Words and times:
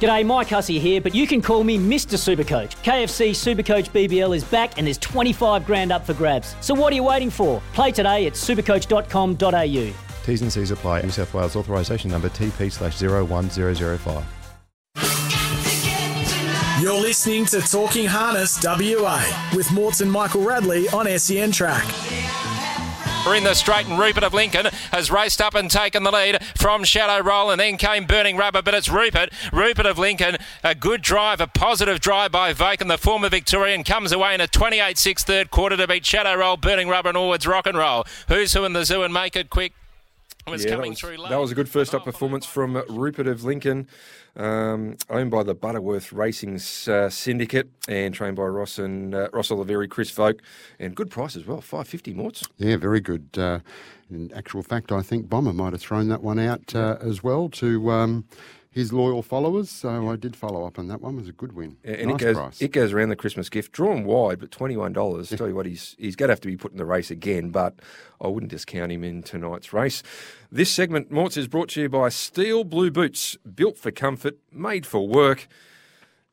G'day, 0.00 0.26
Mike 0.26 0.48
Hussey 0.48 0.78
here, 0.78 1.00
but 1.00 1.14
you 1.14 1.26
can 1.26 1.40
call 1.40 1.64
me 1.64 1.78
Mr. 1.78 2.16
Supercoach. 2.18 2.76
KFC 2.82 3.30
Supercoach 3.30 3.90
BBL 3.90 4.36
is 4.36 4.44
back 4.44 4.76
and 4.76 4.86
there's 4.86 4.98
25 4.98 5.64
grand 5.64 5.90
up 5.90 6.04
for 6.04 6.12
grabs. 6.14 6.54
So 6.60 6.74
what 6.74 6.92
are 6.92 6.96
you 6.96 7.04
waiting 7.04 7.30
for? 7.30 7.62
Play 7.72 7.92
today 7.92 8.26
at 8.26 8.34
supercoach.com.au. 8.34 9.94
T's 10.26 10.42
and 10.42 10.52
C's 10.52 10.70
apply. 10.70 11.02
New 11.02 11.10
South 11.10 11.32
Wales 11.32 11.56
authorisation 11.56 12.10
number 12.10 12.28
TP 12.28 12.70
slash 12.70 13.00
01005. 13.00 14.24
You're 16.82 17.00
listening 17.00 17.46
to 17.46 17.62
Talking 17.62 18.06
Harness 18.06 18.62
WA 18.62 19.48
with 19.56 19.72
Morton 19.72 20.10
Michael 20.10 20.42
Radley 20.44 20.86
on 20.90 21.06
SEN 21.18 21.50
Track. 21.50 21.84
We're 23.26 23.34
in 23.34 23.42
the 23.42 23.54
straight, 23.54 23.88
and 23.88 23.98
Rupert 23.98 24.22
of 24.22 24.32
Lincoln 24.32 24.66
has 24.92 25.10
raced 25.10 25.42
up 25.42 25.56
and 25.56 25.68
taken 25.68 26.04
the 26.04 26.12
lead 26.12 26.40
from 26.56 26.84
Shadow 26.84 27.20
Roll, 27.20 27.50
and 27.50 27.60
then 27.60 27.76
came 27.76 28.06
Burning 28.06 28.36
Rubber, 28.36 28.62
but 28.62 28.72
it's 28.72 28.88
Rupert. 28.88 29.32
Rupert 29.52 29.84
of 29.84 29.98
Lincoln, 29.98 30.36
a 30.62 30.76
good 30.76 31.02
drive, 31.02 31.40
a 31.40 31.48
positive 31.48 31.98
drive 31.98 32.30
by 32.30 32.52
Voken, 32.52 32.86
the 32.86 32.96
former 32.96 33.28
Victorian, 33.28 33.82
comes 33.82 34.12
away 34.12 34.34
in 34.34 34.40
a 34.40 34.46
28 34.46 34.96
6 34.96 35.24
third 35.24 35.50
quarter 35.50 35.76
to 35.76 35.88
beat 35.88 36.06
Shadow 36.06 36.36
Roll, 36.36 36.56
Burning 36.56 36.88
Rubber, 36.88 37.08
and 37.08 37.18
Allwards 37.18 37.48
Rock 37.48 37.66
and 37.66 37.76
Roll. 37.76 38.06
Who's 38.28 38.52
who 38.52 38.64
in 38.64 38.74
the 38.74 38.84
zoo 38.84 39.02
and 39.02 39.12
make 39.12 39.34
it 39.34 39.50
quick? 39.50 39.72
Was 40.48 40.64
Yeah, 40.64 40.76
coming 40.76 40.92
that, 40.92 40.98
through 40.98 41.10
was, 41.10 41.18
late. 41.18 41.30
that 41.30 41.40
was 41.40 41.50
a 41.50 41.54
good 41.56 41.68
first 41.68 41.92
up 41.92 42.04
performance 42.04 42.46
from 42.46 42.76
Rupert 42.88 43.26
of 43.26 43.42
Lincoln, 43.42 43.88
um, 44.36 44.96
owned 45.10 45.28
by 45.32 45.42
the 45.42 45.56
Butterworth 45.56 46.12
Racing 46.12 46.54
uh, 46.86 47.08
Syndicate 47.08 47.68
and 47.88 48.14
trained 48.14 48.36
by 48.36 48.44
Ross 48.44 48.78
and 48.78 49.12
uh, 49.12 49.28
Ross 49.32 49.48
Olivieri, 49.48 49.90
Chris 49.90 50.12
Voak, 50.12 50.38
and 50.78 50.94
good 50.94 51.10
price 51.10 51.34
as 51.34 51.46
well, 51.46 51.60
five 51.60 51.88
fifty 51.88 52.14
Morts. 52.14 52.44
Yeah, 52.58 52.76
very 52.76 53.00
good. 53.00 53.28
Uh, 53.36 53.58
in 54.08 54.32
actual 54.34 54.62
fact, 54.62 54.92
I 54.92 55.02
think 55.02 55.28
Bomber 55.28 55.52
might 55.52 55.72
have 55.72 55.82
thrown 55.82 56.08
that 56.10 56.22
one 56.22 56.38
out 56.38 56.76
uh, 56.76 56.96
as 57.00 57.24
well 57.24 57.48
to 57.48 57.90
um, 57.90 58.24
his 58.76 58.92
loyal 58.92 59.22
followers. 59.22 59.70
So 59.70 60.10
I 60.10 60.16
did 60.16 60.36
follow 60.36 60.66
up 60.66 60.78
on 60.78 60.88
that 60.88 61.00
one. 61.00 61.14
It 61.14 61.20
was 61.20 61.28
a 61.30 61.32
good 61.32 61.52
win. 61.52 61.78
And 61.82 62.08
nice 62.08 62.14
it 62.14 62.18
goes, 62.18 62.36
price. 62.36 62.60
it 62.60 62.72
goes 62.72 62.92
around 62.92 63.08
the 63.08 63.16
Christmas 63.16 63.48
gift, 63.48 63.72
drawn 63.72 64.04
wide, 64.04 64.38
but 64.38 64.50
twenty 64.50 64.76
one 64.76 64.92
dollars. 64.92 65.30
Tell 65.30 65.48
you 65.48 65.54
what, 65.54 65.64
he's 65.64 65.96
he's 65.98 66.14
going 66.14 66.28
to 66.28 66.32
have 66.32 66.42
to 66.42 66.48
be 66.48 66.58
put 66.58 66.72
in 66.72 66.78
the 66.78 66.84
race 66.84 67.10
again, 67.10 67.48
but 67.48 67.74
I 68.20 68.28
wouldn't 68.28 68.50
discount 68.50 68.92
him 68.92 69.02
in 69.02 69.22
tonight's 69.22 69.72
race. 69.72 70.02
This 70.52 70.70
segment, 70.70 71.10
Morts, 71.10 71.38
is 71.38 71.48
brought 71.48 71.70
to 71.70 71.80
you 71.80 71.88
by 71.88 72.10
Steel 72.10 72.64
Blue 72.64 72.90
Boots, 72.90 73.38
built 73.54 73.78
for 73.78 73.90
comfort, 73.90 74.36
made 74.52 74.84
for 74.84 75.08
work. 75.08 75.48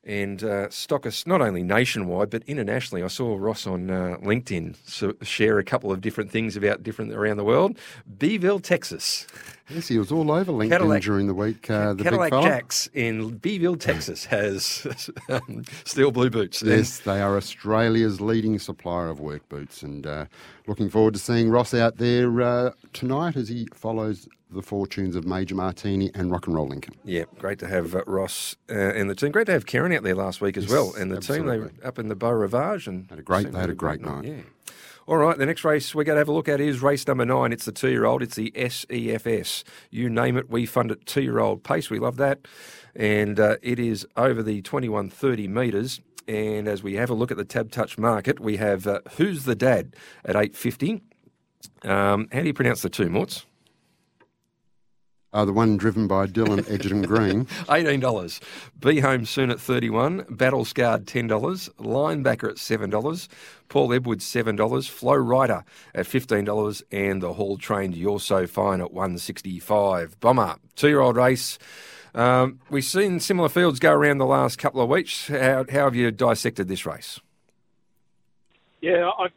And 0.06 0.44
uh, 0.44 0.68
stock 0.68 1.06
us 1.06 1.26
not 1.26 1.40
only 1.40 1.62
nationwide 1.62 2.28
but 2.28 2.42
internationally. 2.46 3.02
I 3.02 3.08
saw 3.08 3.36
Ross 3.36 3.66
on 3.66 3.90
uh, 3.90 4.16
LinkedIn 4.22 4.76
so 4.84 5.14
share 5.22 5.58
a 5.58 5.64
couple 5.64 5.90
of 5.90 6.02
different 6.02 6.30
things 6.30 6.56
about 6.56 6.82
different 6.82 7.12
around 7.14 7.38
the 7.38 7.44
world. 7.44 7.78
Beeville, 8.18 8.60
Texas. 8.60 9.26
yes, 9.70 9.88
he 9.88 9.98
was 9.98 10.12
all 10.12 10.30
over 10.30 10.52
LinkedIn 10.52 10.68
Cadillac- 10.68 11.02
during 11.02 11.26
the 11.26 11.32
week. 11.32 11.70
Uh, 11.70 11.94
the 11.94 12.04
Cadillac 12.04 12.32
big. 12.32 12.42
Jacks 12.42 12.88
in 12.92 13.38
Beeville, 13.38 13.76
Texas 13.76 14.24
has 14.26 14.86
um, 15.30 15.64
steel 15.84 16.10
blue 16.10 16.28
boots. 16.28 16.60
And 16.60 16.70
Yes, 16.70 16.98
they 16.98 17.22
are 17.22 17.38
Australia's 17.38 18.20
leading 18.20 18.58
supplier 18.58 19.08
of 19.08 19.20
work 19.20 19.48
boots, 19.48 19.82
and 19.82 20.06
uh, 20.06 20.26
looking 20.66 20.90
forward 20.90 21.14
to 21.14 21.20
seeing 21.20 21.48
Ross 21.48 21.72
out 21.72 21.96
there 21.96 22.42
uh, 22.42 22.70
tonight 22.92 23.36
as 23.36 23.48
he 23.48 23.68
follows 23.72 24.28
the 24.54 24.62
fortunes 24.62 25.16
of 25.16 25.24
Major 25.26 25.54
Martini 25.54 26.10
and 26.14 26.30
Rock 26.30 26.46
and 26.46 26.54
Roll 26.56 26.68
Lincoln. 26.68 26.94
Yeah, 27.04 27.24
great 27.38 27.58
to 27.60 27.66
have 27.68 27.94
uh, 27.94 28.02
Ross 28.06 28.56
uh, 28.70 28.74
and 28.74 29.10
the 29.10 29.14
team. 29.14 29.30
Great 29.32 29.46
to 29.46 29.52
have 29.52 29.66
Karen 29.66 29.92
out 29.92 30.02
there 30.02 30.14
last 30.14 30.40
week 30.40 30.56
as 30.56 30.64
Yes, 30.64 30.72
well, 30.72 30.94
and 30.98 31.10
the 31.12 31.20
team 31.20 31.46
they 31.46 31.58
were 31.58 31.72
up 31.84 31.98
in 31.98 32.08
the 32.08 32.14
Beau 32.16 32.30
Rivage 32.32 32.86
and 32.86 33.08
Had 33.10 33.18
a 33.18 33.22
great- 33.22 33.52
they 33.52 33.58
had 33.60 33.70
a 33.70 33.74
great 33.74 34.00
have 34.00 34.24
night. 34.24 34.24
Yeah. 34.24 34.42
All 35.06 35.18
right, 35.18 35.36
the 35.36 35.44
next 35.44 35.64
race 35.64 35.94
we're 35.94 36.04
going 36.04 36.16
to 36.16 36.20
have 36.20 36.28
a 36.28 36.32
look 36.32 36.48
at 36.48 36.62
is 36.62 36.80
race 36.80 37.06
number 37.06 37.26
nine. 37.26 37.52
It's 37.52 37.66
the 37.66 37.72
two-year-old. 37.72 38.22
It's 38.22 38.36
the 38.36 38.50
CEFS. 38.56 39.62
You 39.90 40.08
name 40.08 40.38
it, 40.38 40.48
we 40.48 40.64
fund 40.64 40.90
it. 40.90 41.04
Two-year-old 41.04 41.62
pace. 41.62 41.90
We 41.90 41.98
love 41.98 42.16
that, 42.16 42.48
and 42.96 43.38
uh, 43.38 43.56
it 43.60 43.78
is 43.78 44.06
over 44.16 44.42
the 44.42 44.62
twenty-one 44.62 45.10
thirty 45.10 45.46
metres. 45.46 46.00
And 46.26 46.66
as 46.68 46.82
we 46.82 46.94
have 46.94 47.10
a 47.10 47.14
look 47.14 47.30
at 47.30 47.36
the 47.36 47.44
tab 47.44 47.70
touch 47.70 47.98
market, 47.98 48.40
we 48.40 48.56
have 48.56 48.86
uh, 48.86 49.00
Who's 49.18 49.44
the 49.44 49.54
Dad 49.54 49.94
at 50.24 50.36
eight 50.36 50.56
fifty. 50.56 51.02
Um, 51.82 52.28
how 52.32 52.40
do 52.40 52.46
you 52.46 52.54
pronounce 52.54 52.80
the 52.80 52.88
two, 52.88 53.10
Morts? 53.10 53.44
Uh, 55.34 55.44
the 55.44 55.52
one 55.52 55.76
driven 55.76 56.06
by 56.06 56.26
Dylan 56.26 56.70
Edgerton 56.70 57.02
Green. 57.02 57.46
Eighteen 57.68 58.00
dollars. 58.00 58.40
Be 58.78 59.00
home 59.00 59.26
soon 59.26 59.50
at 59.50 59.60
thirty-one. 59.60 60.26
Battle 60.30 60.64
scarred 60.64 61.06
ten 61.08 61.26
dollars. 61.26 61.68
Linebacker 61.78 62.50
at 62.50 62.58
seven 62.58 62.88
dollars. 62.88 63.28
Paul 63.68 63.92
Edwards 63.92 64.24
seven 64.24 64.54
dollars. 64.54 64.86
Flow 64.86 65.16
Rider 65.16 65.64
at 65.92 66.06
fifteen 66.06 66.44
dollars, 66.44 66.82
and 66.92 67.20
the 67.20 67.32
Hall 67.32 67.58
trained 67.58 67.96
You're 67.96 68.20
So 68.20 68.46
Fine 68.46 68.80
at 68.80 68.92
one 68.92 69.18
sixty-five. 69.18 70.20
Bomber 70.20 70.54
two-year-old 70.76 71.16
race. 71.16 71.58
Um, 72.14 72.60
we've 72.70 72.84
seen 72.84 73.18
similar 73.18 73.48
fields 73.48 73.80
go 73.80 73.92
around 73.92 74.18
the 74.18 74.26
last 74.26 74.56
couple 74.56 74.80
of 74.80 74.88
weeks. 74.88 75.26
How, 75.26 75.64
how 75.68 75.84
have 75.86 75.96
you 75.96 76.12
dissected 76.12 76.68
this 76.68 76.86
race? 76.86 77.18
Yeah, 78.80 79.10
I 79.18 79.28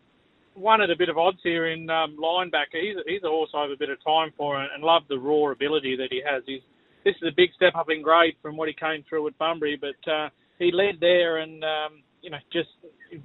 won 0.57 0.81
at 0.81 0.89
a 0.89 0.95
bit 0.95 1.09
of 1.09 1.17
odds 1.17 1.39
here 1.43 1.67
in 1.67 1.89
um, 1.89 2.17
linebacker. 2.21 2.81
He's, 2.81 2.95
he's 3.05 3.23
a 3.23 3.29
horse 3.29 3.49
I 3.55 3.63
have 3.63 3.71
a 3.71 3.77
bit 3.77 3.89
of 3.89 4.03
time 4.03 4.31
for 4.37 4.59
and, 4.59 4.69
and 4.73 4.83
love 4.83 5.03
the 5.09 5.17
raw 5.17 5.51
ability 5.51 5.95
that 5.97 6.07
he 6.09 6.21
has. 6.25 6.43
He's, 6.45 6.61
this 7.05 7.15
is 7.21 7.27
a 7.27 7.35
big 7.35 7.49
step 7.55 7.73
up 7.75 7.87
in 7.89 8.01
grade 8.01 8.35
from 8.41 8.57
what 8.57 8.67
he 8.67 8.73
came 8.73 9.03
through 9.07 9.27
at 9.27 9.37
Bunbury, 9.37 9.79
but 9.79 10.11
uh, 10.11 10.29
he 10.59 10.71
led 10.71 10.99
there 10.99 11.37
and, 11.37 11.63
um, 11.63 12.03
you 12.21 12.29
know, 12.29 12.37
just 12.51 12.69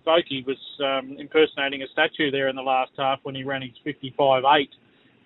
Vokey 0.06 0.46
was 0.46 0.58
um, 0.84 1.16
impersonating 1.18 1.82
a 1.82 1.88
statue 1.92 2.30
there 2.30 2.48
in 2.48 2.56
the 2.56 2.62
last 2.62 2.92
half 2.96 3.18
when 3.22 3.34
he 3.34 3.42
ran 3.42 3.62
his 3.62 3.72
55-8. 3.84 4.68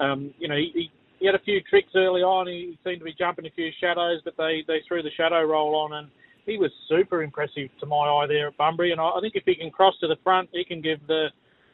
Um, 0.00 0.32
you 0.38 0.48
know, 0.48 0.56
he, 0.56 0.70
he, 0.72 0.90
he 1.18 1.26
had 1.26 1.34
a 1.34 1.40
few 1.40 1.60
tricks 1.68 1.90
early 1.94 2.22
on. 2.22 2.46
He 2.46 2.78
seemed 2.84 3.00
to 3.00 3.04
be 3.04 3.14
jumping 3.18 3.46
a 3.46 3.50
few 3.50 3.70
shadows, 3.80 4.20
but 4.24 4.34
they, 4.36 4.64
they 4.66 4.80
threw 4.86 5.02
the 5.02 5.10
shadow 5.16 5.42
roll 5.42 5.74
on 5.74 5.94
and 5.94 6.08
he 6.46 6.58
was 6.58 6.70
super 6.88 7.22
impressive 7.22 7.68
to 7.80 7.86
my 7.86 7.96
eye 7.96 8.26
there 8.28 8.48
at 8.48 8.56
Bunbury. 8.56 8.92
And 8.92 9.00
I 9.00 9.18
think 9.20 9.34
if 9.34 9.42
he 9.44 9.56
can 9.56 9.70
cross 9.70 9.94
to 10.00 10.06
the 10.06 10.16
front, 10.22 10.48
he 10.52 10.64
can 10.64 10.80
give 10.80 11.04
the 11.08 11.26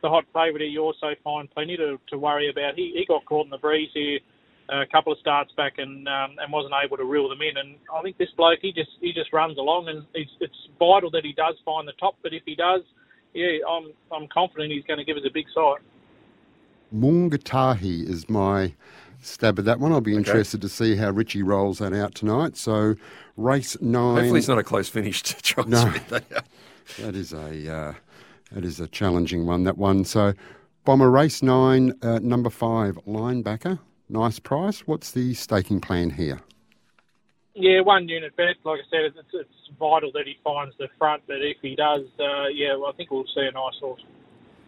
the 0.03 0.09
hot 0.09 0.25
favourite 0.35 0.69
here, 0.69 0.81
also 0.81 1.15
fine 1.25 1.49
plenty 1.49 1.77
to, 1.77 1.99
to 2.09 2.19
worry 2.19 2.51
about. 2.51 2.75
He, 2.75 2.93
he 2.95 3.05
got 3.07 3.25
caught 3.25 3.47
in 3.47 3.51
the 3.51 3.59
breeze 3.59 3.91
here 3.95 4.19
uh, 4.73 4.83
a 4.83 4.87
couple 4.87 5.13
of 5.13 5.19
starts 5.19 5.53
back 5.57 5.75
and 5.79 6.09
um, 6.09 6.37
and 6.39 6.53
wasn't 6.53 6.75
able 6.85 6.97
to 6.97 7.05
reel 7.05 7.29
them 7.29 7.41
in. 7.43 7.57
And 7.57 7.77
I 7.95 8.03
think 8.03 8.19
this 8.19 8.31
bloke 8.37 8.61
he 8.63 8.73
just 8.73 8.91
he 9.01 9.13
just 9.13 9.33
runs 9.33 9.59
along, 9.59 9.89
and 9.89 10.05
it's, 10.15 10.31
it's 10.41 10.69
vital 10.79 11.11
that 11.11 11.25
he 11.25 11.33
does 11.33 11.57
find 11.65 11.87
the 11.87 11.93
top. 11.93 12.17
But 12.23 12.33
if 12.33 12.43
he 12.45 12.55
does, 12.55 12.83
yeah, 13.35 13.59
I'm 13.69 13.93
I'm 14.13 14.29
confident 14.29 14.73
he's 14.73 14.85
going 14.85 14.99
to 14.99 15.05
give 15.05 15.17
us 15.17 15.25
a 15.27 15.33
big 15.33 15.47
sight. 15.55 15.81
Mungatahi 16.95 18.09
is 18.09 18.29
my 18.29 18.75
stab 19.21 19.59
at 19.59 19.65
that 19.65 19.81
one. 19.81 19.93
I'll 19.93 20.01
be 20.01 20.17
interested 20.17 20.61
to 20.61 20.69
see 20.69 20.97
how 20.97 21.11
Richie 21.11 21.43
rolls 21.43 21.79
that 21.79 21.93
out 21.93 22.15
tonight. 22.15 22.57
So, 22.57 22.97
race 23.37 23.81
nine. 23.81 24.17
Hopefully, 24.17 24.39
it's 24.39 24.49
not 24.49 24.59
a 24.59 24.65
close 24.65 24.89
finish 24.89 25.23
to 25.23 25.35
Charles 25.43 25.71
No. 25.71 25.91
Smith. 25.91 26.25
That 26.99 27.15
is 27.15 27.33
a 27.33 27.75
uh, 27.75 27.95
that 28.55 28.65
is 28.65 28.81
a 28.81 28.89
challenging 28.89 29.47
one. 29.47 29.65
That 29.65 29.79
one. 29.79 30.05
So, 30.05 30.35
bomber 30.85 31.11
race 31.11 31.43
nine, 31.43 31.95
uh, 32.03 32.19
number 32.21 32.51
five, 32.51 32.99
linebacker. 33.07 33.79
Nice 34.09 34.39
price. 34.39 34.81
What's 34.81 35.13
the 35.13 35.35
staking 35.35 35.81
plan 35.81 36.11
here? 36.11 36.41
Yeah, 37.55 37.81
one 37.81 38.09
unit 38.09 38.37
bet. 38.37 38.57
Like 38.65 38.81
I 38.81 38.91
said, 38.91 39.01
it's, 39.17 39.29
it's 39.33 39.79
vital 39.79 40.11
that 40.13 40.27
he 40.27 40.37
finds 40.43 40.75
the 40.79 40.89
front. 40.99 41.23
But 41.27 41.37
if 41.37 41.59
he 41.63 41.77
does, 41.77 42.07
uh, 42.19 42.49
yeah, 42.49 42.77
well, 42.77 42.91
I 42.91 42.93
think 42.97 43.11
we'll 43.11 43.25
see 43.25 43.41
a 43.41 43.53
nice 43.53 43.79
horse. 43.81 44.03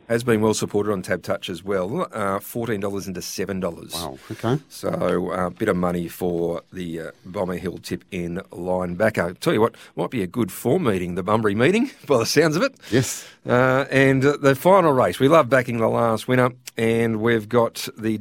Has 0.09 0.23
been 0.23 0.41
well 0.43 0.53
supported 0.53 0.93
on 0.93 1.01
Tab 1.03 1.23
Touch 1.23 1.49
as 1.49 1.65
well. 1.65 2.09
Uh, 2.12 2.39
Fourteen 2.39 2.81
dollars 2.81 3.09
into 3.09 3.23
seven 3.23 3.59
dollars. 3.61 3.95
Wow. 3.95 4.19
Okay. 4.31 4.61
So 4.69 4.91
a 4.91 5.47
uh, 5.47 5.51
bit 5.51 5.69
of 5.69 5.77
money 5.77 6.09
for 6.09 6.62
the 6.73 7.01
uh, 7.01 7.11
Bomber 7.25 7.56
Hill 7.56 7.79
tip 7.79 8.05
in 8.11 8.43
linebacker. 8.51 9.39
Tell 9.39 9.55
you 9.55 9.61
what, 9.61 9.77
might 9.97 10.11
be 10.11 10.23
a 10.23 10.27
good 10.27 10.53
form 10.53 10.85
meeting, 10.85 11.15
the 11.15 11.23
Bunbury 11.23 11.55
meeting, 11.55 11.91
by 12.06 12.19
the 12.19 12.27
sounds 12.27 12.56
of 12.56 12.62
it. 12.62 12.75
Yes. 12.91 13.27
Uh, 13.47 13.87
and 13.91 14.25
uh, 14.25 14.37
the 14.37 14.55
final 14.55 14.93
race, 14.93 15.19
we 15.19 15.29
love 15.29 15.49
backing 15.49 15.79
the 15.79 15.89
last 15.89 16.29
winner, 16.29 16.51
and 16.77 17.21
we've 17.21 17.49
got 17.49 17.89
the 17.97 18.19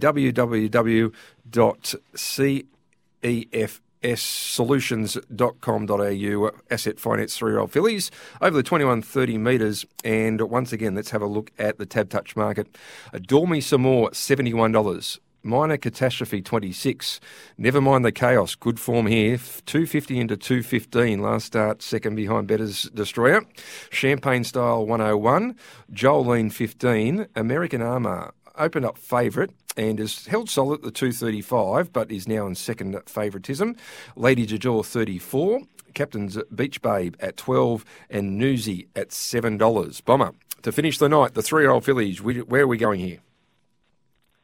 www.cefsolutions.com.au 4.03 6.51
asset 6.69 6.99
finance 6.99 7.37
three 7.37 7.51
year 7.51 7.59
old 7.59 7.71
fillies 7.71 8.11
over 8.41 8.55
the 8.55 8.63
2130 8.63 9.37
metres. 9.37 9.85
And 10.03 10.41
once 10.41 10.73
again, 10.73 10.95
let's 10.95 11.11
have 11.11 11.21
a 11.21 11.27
look 11.27 11.51
at 11.57 11.77
the 11.77 11.85
Tab 11.85 12.09
Touch 12.09 12.35
market. 12.35 12.67
Adore 13.13 13.47
Me 13.47 13.61
Some 13.61 13.83
More, 13.83 14.09
$71. 14.11 15.19
Minor 15.45 15.75
Catastrophe 15.75 16.41
26. 16.41 17.19
Never 17.57 17.81
mind 17.81 18.05
the 18.05 18.13
chaos. 18.13 18.55
Good 18.55 18.79
form 18.79 19.07
here. 19.07 19.37
250 19.65 20.21
into 20.21 20.37
215. 20.37 21.21
Last 21.21 21.47
start, 21.47 21.81
second 21.81 22.15
behind 22.15 22.47
Better's 22.47 22.83
Destroyer. 22.83 23.43
Champagne 23.89 24.45
Style 24.45 24.85
101. 24.85 25.57
Jolene 25.91 26.49
15. 26.49 27.27
American 27.35 27.81
Armour 27.81 28.31
opened 28.57 28.85
up 28.85 28.97
favourite 28.97 29.51
and 29.75 29.99
has 29.99 30.25
held 30.27 30.49
solid 30.49 30.79
at 30.79 30.81
the 30.83 30.91
235, 30.91 31.91
but 31.91 32.11
is 32.11 32.27
now 32.27 32.45
in 32.45 32.55
second 32.55 32.99
favouritism. 33.05 33.75
Lady 34.15 34.45
Jajor 34.45 34.85
34. 34.85 35.61
Captain's 35.93 36.37
Beach 36.53 36.81
Babe 36.81 37.15
at 37.19 37.37
12 37.37 37.85
and 38.09 38.37
Newsy 38.37 38.87
at 38.95 39.09
$7. 39.09 40.05
Bomber. 40.05 40.31
To 40.63 40.71
finish 40.71 40.97
the 40.97 41.09
night, 41.09 41.33
the 41.33 41.41
three-year-old 41.41 41.83
fillies, 41.83 42.21
where 42.21 42.61
are 42.61 42.67
we 42.67 42.77
going 42.77 42.99
here? 42.99 43.19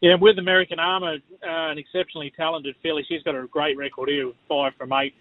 Yeah, 0.02 0.16
with 0.16 0.38
American 0.38 0.80
Armour, 0.80 1.18
uh, 1.44 1.72
an 1.72 1.78
exceptionally 1.78 2.32
talented 2.36 2.76
filly. 2.82 3.06
She's 3.08 3.24
got 3.24 3.36
a 3.36 3.48
great 3.48 3.78
record 3.78 4.10
here, 4.10 4.32
five 4.48 4.74
from 4.78 4.94
eight, 4.94 5.14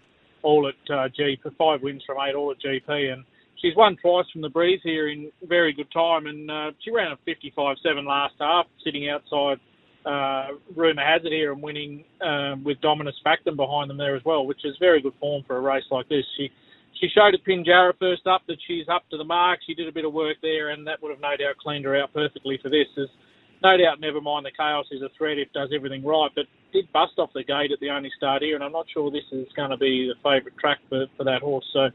all 0.43 0.69
at 0.69 0.75
uh, 0.91 1.08
GP, 1.08 1.56
five 1.56 1.82
wins 1.82 2.02
from 2.06 2.17
eight, 2.20 2.34
all 2.34 2.52
at 2.52 2.61
GP, 2.61 3.12
and 3.12 3.25
she's 3.60 3.76
won 3.76 3.96
twice 4.00 4.26
from 4.32 4.43
the 4.43 4.49
breeze 4.49 4.81
here 4.82 5.08
in 5.08 5.31
very 5.46 5.72
good 5.72 5.90
time. 5.93 6.26
And 6.26 6.50
uh, 6.50 6.70
she 6.84 6.90
ran 6.90 7.12
a 7.12 7.16
55-7 7.31 8.06
last 8.06 8.34
half, 8.40 8.66
sitting 8.84 9.08
outside 9.08 9.58
uh, 10.06 10.56
rumour 10.75 11.05
has 11.05 11.20
it 11.25 11.32
here 11.32 11.52
and 11.52 11.62
winning 11.62 12.05
um, 12.25 12.64
with 12.64 12.81
Dominus 12.81 13.14
Factum 13.22 13.56
behind 13.56 13.90
them 13.90 13.99
there 13.99 14.16
as 14.16 14.25
well, 14.25 14.46
which 14.46 14.64
is 14.64 14.75
very 14.81 15.02
good 15.02 15.12
form 15.20 15.43
for 15.46 15.56
a 15.56 15.60
race 15.60 15.84
like 15.90 16.08
this. 16.08 16.25
She 16.37 16.50
she 17.00 17.06
showed 17.14 17.34
at 17.34 17.44
Pinjarra 17.46 17.93
first 18.00 18.26
up 18.26 18.43
that 18.49 18.56
she's 18.66 18.88
up 18.88 19.05
to 19.10 19.16
the 19.16 19.25
mark. 19.25 19.60
She 19.64 19.75
did 19.75 19.87
a 19.87 19.93
bit 19.93 20.05
of 20.05 20.12
work 20.12 20.37
there, 20.43 20.70
and 20.70 20.84
that 20.87 21.00
would 21.00 21.10
have 21.10 21.20
no 21.20 21.37
doubt 21.37 21.56
cleaned 21.62 21.84
her 21.84 21.94
out 21.94 22.12
perfectly 22.12 22.58
for 22.60 22.70
this. 22.70 22.87
There's 22.96 23.10
no 23.62 23.76
doubt, 23.76 24.00
never 24.00 24.20
mind 24.20 24.46
the 24.46 24.50
chaos 24.50 24.87
is 24.90 25.02
a 25.02 25.10
threat 25.16 25.38
if 25.38 25.52
does 25.52 25.70
everything 25.72 26.05
right, 26.05 26.31
but 26.34 26.46
did 26.72 26.90
bust 26.93 27.12
off 27.19 27.31
the 27.34 27.44
gate 27.44 27.70
at 27.70 27.78
the 27.81 27.90
only 27.90 28.10
start 28.16 28.43
here, 28.43 28.56
and 28.56 28.64
I'm 28.64 28.72
not 28.72 28.87
sure 28.93 29.10
this 29.10 29.28
is 29.31 29.46
going 29.55 29.70
to 29.70 29.76
be 29.76 30.10
the 30.10 30.16
favourite 30.25 30.58
track 30.58 30.78
for, 30.88 31.06
for 31.16 31.22
that 31.25 31.43
horse. 31.43 31.66
So 31.72 31.88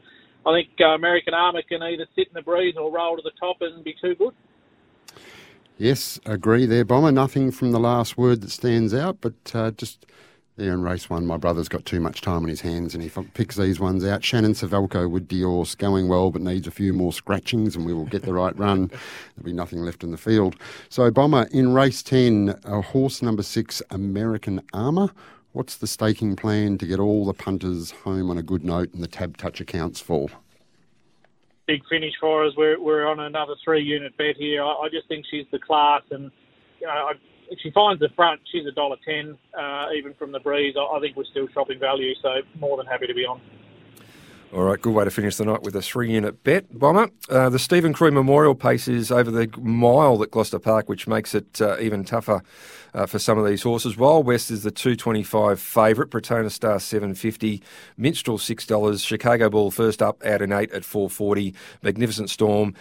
I 0.46 0.52
think 0.52 0.68
uh, 0.80 0.94
American 0.94 1.34
Armour 1.34 1.62
can 1.68 1.82
either 1.82 2.06
sit 2.14 2.28
in 2.28 2.34
the 2.34 2.42
breeze 2.42 2.76
or 2.76 2.92
roll 2.92 3.16
to 3.16 3.22
the 3.22 3.32
top 3.40 3.56
and 3.60 3.82
be 3.82 3.94
too 4.00 4.14
good. 4.14 4.34
Yes, 5.76 6.20
agree 6.24 6.66
there, 6.66 6.84
Bomber. 6.84 7.10
Nothing 7.10 7.50
from 7.50 7.72
the 7.72 7.80
last 7.80 8.16
word 8.16 8.42
that 8.42 8.50
stands 8.50 8.94
out, 8.94 9.18
but 9.20 9.34
uh, 9.54 9.72
just 9.72 10.06
there 10.56 10.72
in 10.72 10.82
race 10.82 11.10
one, 11.10 11.26
my 11.26 11.36
brother's 11.36 11.68
got 11.68 11.84
too 11.84 11.98
much 11.98 12.20
time 12.20 12.44
on 12.44 12.48
his 12.48 12.60
hands 12.60 12.94
and 12.94 13.02
he 13.02 13.10
picks 13.34 13.56
these 13.56 13.80
ones 13.80 14.04
out. 14.04 14.22
Shannon 14.22 14.52
Suvaljko 14.52 15.10
with 15.10 15.26
Diorce 15.26 15.76
going 15.76 16.06
well, 16.06 16.30
but 16.30 16.42
needs 16.42 16.68
a 16.68 16.70
few 16.70 16.92
more 16.92 17.12
scratchings 17.12 17.74
and 17.74 17.84
we 17.84 17.92
will 17.92 18.04
get 18.04 18.22
the 18.22 18.32
right 18.32 18.56
run. 18.56 18.86
There'll 19.36 19.44
be 19.44 19.52
nothing 19.52 19.80
left 19.80 20.04
in 20.04 20.12
the 20.12 20.16
field. 20.16 20.54
So, 20.88 21.10
Bomber, 21.10 21.48
in 21.50 21.74
race 21.74 22.04
10, 22.04 22.60
a 22.64 22.80
horse 22.80 23.20
number 23.20 23.42
six, 23.42 23.82
American 23.90 24.62
Armour. 24.72 25.10
What's 25.54 25.76
the 25.76 25.86
staking 25.86 26.34
plan 26.34 26.78
to 26.78 26.86
get 26.86 26.98
all 26.98 27.24
the 27.24 27.32
punters 27.32 27.92
home 27.92 28.28
on 28.28 28.36
a 28.36 28.42
good 28.42 28.64
note 28.64 28.92
and 28.92 29.00
the 29.00 29.06
tab 29.06 29.36
touch 29.36 29.60
accounts 29.60 30.00
full? 30.00 30.28
big 31.68 31.80
finish 31.88 32.12
for 32.20 32.44
us. 32.44 32.52
We're 32.56 32.78
we're 32.80 33.06
on 33.06 33.20
another 33.20 33.54
three 33.64 33.80
unit 33.80 34.16
bet 34.18 34.36
here. 34.36 34.64
I, 34.64 34.66
I 34.66 34.88
just 34.90 35.06
think 35.06 35.24
she's 35.30 35.46
the 35.52 35.60
class, 35.60 36.02
and 36.10 36.32
you 36.80 36.88
know, 36.88 36.92
I, 36.92 37.12
if 37.48 37.60
she 37.62 37.70
finds 37.70 38.00
the 38.00 38.08
front, 38.16 38.40
she's 38.50 38.66
a 38.66 38.72
dollar 38.72 38.96
ten, 39.04 39.38
uh, 39.56 39.86
even 39.96 40.12
from 40.14 40.32
the 40.32 40.40
breeze. 40.40 40.74
I, 40.76 40.96
I 40.96 40.98
think 40.98 41.16
we're 41.16 41.24
still 41.24 41.46
shopping 41.54 41.78
value, 41.78 42.14
so 42.20 42.40
more 42.58 42.76
than 42.76 42.86
happy 42.86 43.06
to 43.06 43.14
be 43.14 43.24
on. 43.24 43.40
All 44.52 44.62
right, 44.62 44.80
good 44.80 44.94
way 44.94 45.04
to 45.04 45.10
finish 45.10 45.36
the 45.36 45.44
night 45.44 45.62
with 45.62 45.74
a 45.74 45.82
three 45.82 46.12
unit 46.12 46.44
bet, 46.44 46.78
Bomber. 46.78 47.08
Uh, 47.28 47.48
the 47.48 47.58
Stephen 47.58 47.92
Crew 47.92 48.12
Memorial 48.12 48.54
pace 48.54 48.86
is 48.86 49.10
over 49.10 49.30
the 49.30 49.48
mile 49.58 50.22
at 50.22 50.30
Gloucester 50.30 50.60
Park, 50.60 50.88
which 50.88 51.08
makes 51.08 51.34
it 51.34 51.60
uh, 51.60 51.76
even 51.80 52.04
tougher 52.04 52.40
uh, 52.94 53.06
for 53.06 53.18
some 53.18 53.36
of 53.36 53.44
these 53.44 53.62
horses. 53.62 53.96
Wild 53.96 54.26
West 54.26 54.52
is 54.52 54.62
the 54.62 54.70
225 54.70 55.58
favourite, 55.58 56.10
Protona 56.10 56.50
Star 56.50 56.78
750, 56.78 57.62
Minstrel 57.96 58.38
$6, 58.38 59.04
Chicago 59.04 59.50
Bull 59.50 59.72
first 59.72 60.00
up 60.00 60.24
out 60.24 60.40
in 60.40 60.52
8 60.52 60.70
at 60.70 60.84
440, 60.84 61.52
Magnificent 61.82 62.30
Storm 62.30 62.74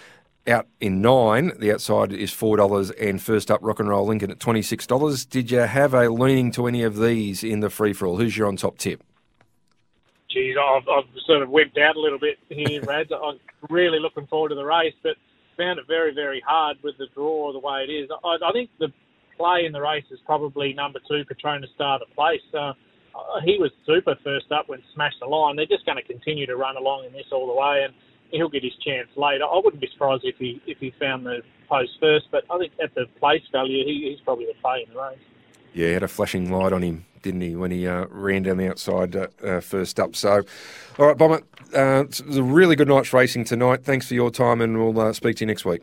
out 0.46 0.68
in 0.80 1.02
nine. 1.02 1.54
The 1.58 1.72
outside 1.72 2.14
is 2.14 2.32
four 2.32 2.58
dollars, 2.58 2.92
and 2.92 3.22
first 3.22 3.50
up, 3.50 3.62
Rock 3.64 3.80
and 3.80 3.88
Roll 3.88 4.06
Lincoln 4.06 4.30
at 4.30 4.42
twenty 4.42 4.62
six 4.62 4.86
dollars. 4.86 5.26
Did 5.26 5.50
you 5.50 5.60
have 5.60 5.94
a 5.94 6.10
leaning 6.10 6.52
to 6.52 6.68
any 6.68 6.84
of 6.84 7.00
these 7.00 7.46
in 7.46 7.62
the 7.62 7.70
free 7.70 7.94
for 7.94 8.08
all? 8.08 8.18
Who's 8.18 8.36
your 8.36 8.48
on 8.48 8.58
top 8.58 8.78
tip? 8.78 9.02
Geez, 10.34 10.56
I've, 10.58 10.88
I've 10.90 11.10
sort 11.26 11.44
of 11.44 11.50
wimped 11.50 11.80
out 11.80 11.96
a 11.96 12.00
little 12.00 12.20
bit 12.20 12.38
here, 12.50 12.82
Rads. 12.88 13.12
I'm 13.12 13.40
really 13.70 14.00
looking 14.00 14.28
forward 14.28 14.50
to 14.50 14.56
the 14.56 14.66
race, 14.66 14.96
but 15.04 15.16
found 15.58 15.80
it 15.80 15.86
very, 15.88 16.14
very 16.14 16.42
hard 16.46 16.78
with 16.84 16.98
the 16.98 17.06
draw 17.14 17.54
the 17.54 17.60
way 17.60 17.86
it 17.88 17.92
is. 17.92 18.10
I, 18.24 18.38
I 18.44 18.52
think 18.52 18.70
the 18.80 18.90
play 19.38 19.66
in 19.66 19.72
the 19.72 19.82
race 19.82 20.06
is 20.12 20.20
probably 20.26 20.74
number 20.74 21.00
two, 21.08 21.24
Petronas 21.26 21.74
Star 21.76 22.00
to 22.00 22.06
place. 22.16 22.42
Uh, 22.54 22.74
he 23.44 23.58
was 23.60 23.72
super 23.86 24.16
first 24.24 24.52
up 24.52 24.70
when 24.70 24.82
smashed 24.94 25.20
the 25.22 25.28
line. 25.28 25.56
They're 25.56 25.66
just 25.66 25.86
going 25.86 25.98
to 25.98 26.04
continue 26.04 26.46
to 26.48 26.56
run 26.56 26.78
along 26.78 27.06
in 27.06 27.14
this 27.14 27.30
all 27.32 27.48
the 27.48 27.54
way, 27.54 27.84
and 27.86 27.94
he'll 28.32 28.50
get 28.50 28.64
his 28.64 28.74
chance 28.84 29.10
later. 29.16 29.46
I 29.46 29.62
wouldn't 29.64 29.82
be 29.82 29.90
surprised 29.94 30.24
if 30.26 30.36
he 30.38 30.62
if 30.66 30.80
he 30.80 30.94
found 31.00 31.26
the 31.26 31.42
post 31.70 31.92
first, 32.02 32.26
but 32.32 32.44
I 32.50 32.58
think 32.58 32.74
at 32.82 32.94
the 32.96 33.06
place 33.20 33.44
value, 33.52 33.86
he, 33.86 34.10
he's 34.10 34.24
probably 34.24 34.46
the 34.46 34.60
play 34.62 34.84
in 34.88 34.94
the 34.94 35.00
race. 35.00 35.20
Yeah, 35.74 35.88
he 35.88 35.94
had 35.94 36.04
a 36.04 36.08
flashing 36.08 36.52
light 36.52 36.72
on 36.72 36.84
him, 36.84 37.06
didn't 37.24 37.42
he, 37.42 37.56
when 37.56 37.72
he 37.72 37.88
uh, 37.88 38.06
ran 38.10 38.44
down 38.44 38.58
the 38.58 38.70
outside 38.70 39.16
uh, 39.16 39.28
uh, 39.44 39.60
first 39.60 40.00
up. 40.00 40.16
So, 40.16 40.44
all 41.00 41.08
right, 41.08 41.18
Bomber, 41.18 41.42
uh, 41.74 42.04
was 42.08 42.38
a 42.38 42.44
really 42.44 42.76
good 42.76 42.88
night's 42.88 43.12
racing 43.12 43.46
tonight. 43.46 43.84
Thanks 43.84 44.08
for 44.08 44.14
your 44.14 44.30
time, 44.30 44.62
and 44.62 44.78
we'll 44.78 45.00
uh, 45.00 45.14
speak 45.14 45.38
to 45.38 45.42
you 45.42 45.48
next 45.48 45.66
week. 45.66 45.82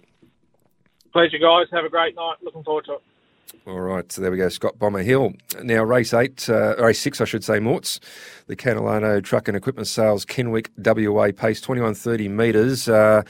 Pleasure, 1.12 1.38
guys. 1.38 1.66
Have 1.72 1.84
a 1.84 1.88
great 1.88 2.14
night. 2.14 2.36
Looking 2.42 2.62
forward 2.62 2.84
to 2.84 2.94
it. 2.94 3.02
All 3.66 3.80
right, 3.80 4.10
so 4.10 4.22
there 4.22 4.30
we 4.30 4.36
go. 4.36 4.48
Scott 4.48 4.78
Bomber 4.78 5.02
Hill. 5.02 5.34
Now, 5.62 5.84
race 5.84 6.14
eight, 6.14 6.48
uh, 6.48 6.76
race 6.76 6.98
six, 6.98 7.20
I 7.20 7.24
should 7.24 7.44
say, 7.44 7.60
Morts. 7.60 8.00
The 8.46 8.56
Canilano 8.56 9.22
Truck 9.22 9.48
and 9.48 9.56
Equipment 9.56 9.86
Sales 9.86 10.24
Kenwick 10.24 10.70
WA 10.78 11.30
pace, 11.30 11.60
2130 11.60 12.28
metres. 12.28 12.88
Uh, 12.88 13.22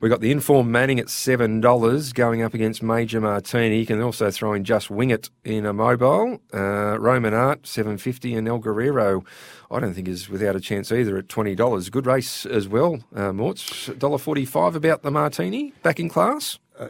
we 0.00 0.08
got 0.08 0.20
the 0.20 0.30
Inform 0.30 0.70
Manning 0.70 0.98
at 0.98 1.06
$7 1.06 2.14
going 2.14 2.42
up 2.42 2.52
against 2.52 2.82
Major 2.82 3.20
Martini. 3.20 3.78
You 3.78 3.86
can 3.86 4.02
also 4.02 4.30
throw 4.30 4.52
in 4.52 4.64
Just 4.64 4.90
Wing 4.90 5.10
It 5.10 5.30
in 5.44 5.64
a 5.64 5.72
mobile. 5.72 6.40
Uh, 6.52 6.98
Roman 6.98 7.32
Art, 7.32 7.66
750 7.66 8.34
and 8.34 8.48
El 8.48 8.58
Guerrero, 8.58 9.24
I 9.70 9.80
don't 9.80 9.94
think 9.94 10.08
is 10.08 10.28
without 10.28 10.56
a 10.56 10.60
chance 10.60 10.92
either 10.92 11.16
at 11.16 11.28
$20. 11.28 11.90
Good 11.90 12.06
race 12.06 12.44
as 12.44 12.68
well, 12.68 12.98
uh, 13.14 13.32
Morts. 13.32 13.88
$1.45 13.88 14.74
about 14.74 15.02
the 15.02 15.10
Martini, 15.10 15.72
back 15.82 15.98
in 16.00 16.08
class. 16.08 16.58
Uh, 16.78 16.88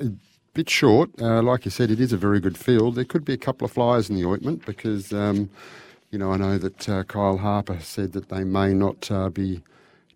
bit 0.57 0.71
short. 0.71 1.11
Uh, 1.21 1.43
like 1.43 1.67
you 1.67 1.71
said, 1.71 1.91
it 1.91 2.01
is 2.01 2.15
a 2.15 2.17
very 2.17 2.41
good 2.41 2.57
field. 2.57 2.95
There 2.95 3.05
could 3.05 3.27
be 3.27 3.35
a 3.35 3.39
couple 3.39 3.67
of 3.67 3.73
flyers 3.73 4.09
in 4.09 4.17
the 4.17 4.25
ointment 4.25 4.65
because, 4.65 5.13
um, 5.13 5.51
you 6.11 6.19
know, 6.19 6.33
I 6.33 6.39
know 6.39 6.57
that 6.57 6.89
uh, 6.89 7.05
Kyle 7.05 7.37
Harper 7.37 7.79
said 7.81 8.13
that 8.13 8.31
they 8.31 8.43
may 8.43 8.73
not 8.73 9.11
uh, 9.11 9.29
be 9.29 9.63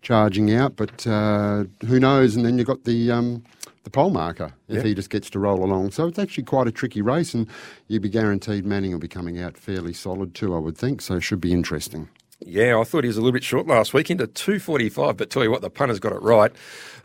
charging 0.01 0.51
out, 0.51 0.75
but 0.75 1.05
uh, 1.05 1.65
who 1.85 1.99
knows? 1.99 2.35
And 2.35 2.43
then 2.43 2.57
you've 2.57 2.65
got 2.65 2.85
the 2.85 3.11
um, 3.11 3.43
the 3.83 3.91
pole 3.91 4.09
marker 4.09 4.53
if 4.67 4.77
yep. 4.77 4.85
he 4.85 4.93
just 4.95 5.11
gets 5.11 5.29
to 5.29 5.39
roll 5.39 5.63
along. 5.63 5.91
So 5.91 6.07
it's 6.07 6.17
actually 6.17 6.45
quite 6.45 6.67
a 6.67 6.71
tricky 6.71 7.03
race, 7.03 7.35
and 7.35 7.47
you'd 7.87 8.01
be 8.01 8.09
guaranteed 8.09 8.65
Manning 8.65 8.91
will 8.91 8.99
be 8.99 9.07
coming 9.07 9.39
out 9.39 9.57
fairly 9.57 9.93
solid 9.93 10.33
too, 10.33 10.55
I 10.55 10.59
would 10.59 10.77
think. 10.77 11.01
So 11.01 11.15
it 11.15 11.21
should 11.21 11.41
be 11.41 11.51
interesting. 11.51 12.09
Yeah, 12.43 12.79
I 12.79 12.83
thought 12.83 13.03
he 13.03 13.07
was 13.07 13.17
a 13.17 13.21
little 13.21 13.33
bit 13.33 13.43
short 13.43 13.67
last 13.67 13.93
week 13.93 14.09
into 14.09 14.25
245, 14.25 15.15
but 15.15 15.29
tell 15.29 15.43
you 15.43 15.51
what, 15.51 15.61
the 15.61 15.69
punter's 15.69 15.99
got 15.99 16.11
it 16.11 16.21
right. 16.23 16.51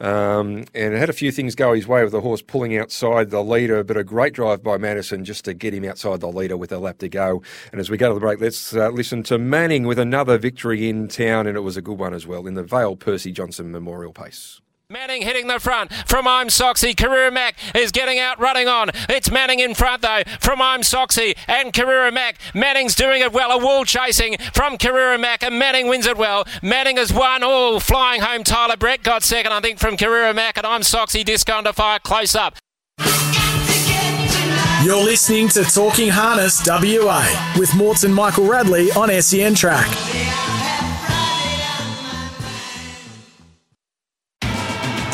Um, 0.00 0.64
and 0.75 0.95
had 0.95 1.11
a 1.11 1.14
few 1.14 1.31
things 1.31 1.55
go 1.55 1.75
his 1.75 1.87
way 1.87 2.02
with 2.02 2.12
the 2.12 2.23
horse 2.23 2.40
pulling 2.40 2.76
outside 2.76 3.31
the 3.31 3.43
leader, 3.43 3.85
but 3.85 3.99
a 3.99 4.05
great 4.05 4.33
drive 4.33 4.62
by 4.62 4.78
Madison 4.78 5.25
just 5.26 5.45
to 5.45 5.52
get 5.52 5.75
him 5.75 5.85
outside 5.85 6.21
the 6.21 6.28
leader 6.28 6.57
with 6.57 6.73
a 6.73 6.78
lap 6.78 6.99
to 6.99 7.09
go. 7.09 7.43
And 7.71 7.81
as 7.81 7.90
we 7.90 7.99
go 7.99 8.09
to 8.09 8.14
the 8.14 8.21
break, 8.21 8.40
let's 8.40 8.75
uh, 8.75 8.88
listen 8.88 9.23
to 9.25 9.38
Manning 9.38 9.87
with 9.87 9.99
another 9.99 10.38
victory 10.38 10.88
in 10.88 11.07
town, 11.07 11.47
and 11.47 11.57
it 11.57 11.61
was 11.61 11.76
a 11.76 11.83
good 11.83 11.99
one 11.99 12.14
as 12.14 12.26
well 12.26 12.47
in 12.47 12.55
the 12.55 12.64
Vale 12.64 12.97
Percy 12.97 13.31
Johnson 13.31 13.71
Memorial 13.71 14.14
Pace. 14.14 14.62
Manning 14.88 15.23
hitting 15.23 15.49
the 15.49 15.59
front 15.59 15.93
from 16.07 16.28
I'm 16.28 16.47
Soxy. 16.47 16.97
Carrera 16.97 17.33
Mac 17.33 17.57
is 17.75 17.90
getting 17.90 18.21
out 18.21 18.38
running 18.38 18.69
on. 18.69 18.90
It's 19.09 19.33
Manning 19.33 19.59
in 19.59 19.75
front 19.75 20.02
though 20.02 20.23
from 20.38 20.62
I'm 20.62 20.83
Soxy 20.83 21.37
and 21.49 21.73
Carrera 21.73 22.12
Mac. 22.12 22.37
Manning's 22.55 22.95
doing 22.95 23.21
it 23.21 23.33
well. 23.33 23.50
A 23.50 23.59
wall 23.59 23.85
chasing 23.85 24.37
from 24.52 24.78
Carrera 24.78 25.19
Mac 25.19 25.43
and 25.43 25.59
Manning 25.59 25.88
wins 25.88 26.07
it 26.07 26.16
well. 26.16 26.47
Manning 26.62 26.99
has 26.99 27.12
won 27.12 27.43
all. 27.43 27.81
Flying 27.81 28.21
home 28.21 28.45
Tyler 28.45 28.76
Brett 28.76 29.02
got 29.02 29.25
second 29.25 29.50
I 29.52 29.59
think 29.61 29.81
from 29.81 29.97
Carrera 29.97 30.33
Mac 30.33 30.57
and 30.57 30.64
I'm 30.64 30.83
Soxy 30.83 31.25
disco 31.25 31.61
to 31.62 31.73
fire 31.73 31.99
close 31.99 32.37
up. 32.37 32.55
You're 34.85 35.02
listening 35.02 35.49
to 35.49 35.64
Talking 35.64 36.11
Harness 36.11 36.64
WA 36.64 37.55
with 37.59 37.75
Morton 37.75 38.12
Michael 38.12 38.47
Radley 38.47 38.93
on 38.93 39.11
SEN 39.21 39.57
Track. 39.57 40.36